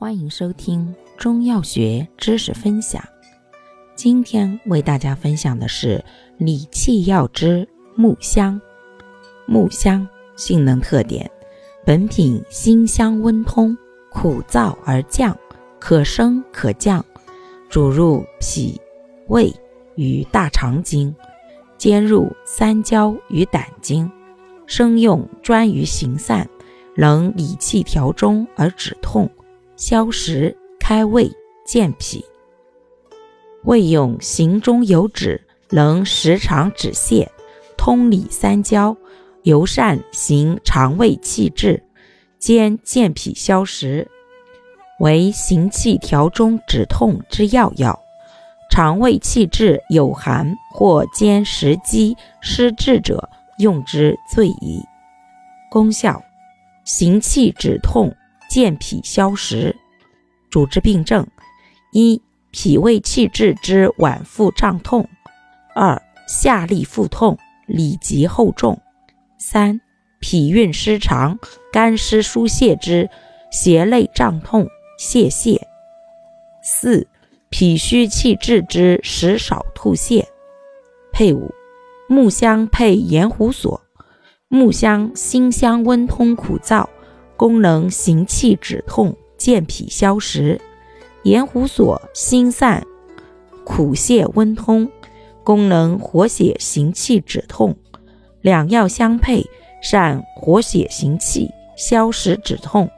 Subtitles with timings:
[0.00, 3.04] 欢迎收听中药学知识分享。
[3.94, 6.02] 今天为大家分享的是
[6.38, 8.58] 理气药之木香。
[9.46, 11.30] 木香性能特点：
[11.84, 13.76] 本品辛香温通，
[14.10, 15.36] 苦燥而降，
[15.78, 17.04] 可升可降，
[17.68, 18.80] 主入脾、
[19.28, 19.54] 胃
[19.96, 21.14] 与大肠经，
[21.76, 24.10] 兼入三焦与胆经，
[24.66, 26.48] 生用专于行散，
[26.96, 29.30] 能理气调中而止痛。
[29.80, 31.32] 消食、开胃、
[31.64, 32.22] 健脾，
[33.64, 35.40] 胃用行中有止，
[35.70, 37.26] 能食肠止泻，
[37.78, 38.94] 通理三焦，
[39.42, 41.82] 尤善行肠胃气滞，
[42.38, 44.06] 兼健脾消食，
[44.98, 47.98] 为行气调中止痛之要药。
[48.70, 54.84] 肠胃气滞有寒或兼食积湿滞者，用之最宜。
[55.70, 56.22] 功效：
[56.84, 58.14] 行气止痛。
[58.50, 59.76] 健脾消食，
[60.50, 61.24] 主治病症：
[61.92, 65.04] 一、脾胃气滞之脘腹胀痛；
[65.72, 68.74] 二、下利腹痛、里急后重；
[69.38, 69.80] 三、
[70.18, 71.38] 脾运失常、
[71.72, 73.08] 肝湿疏泄之
[73.52, 74.66] 胁肋胀痛、
[74.98, 75.56] 泄泻；
[76.60, 77.06] 四、
[77.50, 80.24] 脾虚气滞之食少吐泻。
[81.12, 81.54] 配伍：
[82.08, 83.80] 木香配盐胡索。
[84.48, 86.84] 木香辛香温通苦燥。
[87.40, 90.60] 功能行气止痛、健脾消食；
[91.22, 92.86] 盐胡索辛散、
[93.64, 94.90] 苦泻温通，
[95.42, 97.74] 功能活血行气止痛。
[98.42, 99.46] 两药相配，
[99.80, 102.90] 善活血行气、消食止痛，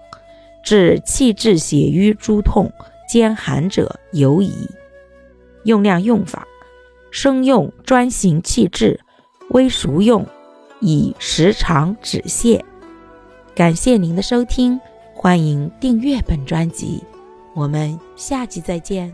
[0.65, 2.69] 治气滞血瘀诸痛
[3.09, 4.69] 兼寒者尤宜。
[5.63, 6.49] 用量用法：
[7.13, 8.99] 生用专行气滞，
[9.51, 10.27] 微熟用
[10.81, 12.61] 以食肠止泻。
[13.55, 14.81] 感谢您的收听，
[15.15, 17.03] 欢迎订阅本专辑，
[17.55, 19.13] 我们下期再见。